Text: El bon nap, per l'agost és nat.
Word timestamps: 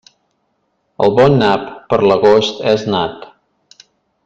El 1.07 1.13
bon 1.19 1.35
nap, 1.43 1.67
per 1.93 2.01
l'agost 2.13 2.65
és 2.73 2.87
nat. 2.95 3.31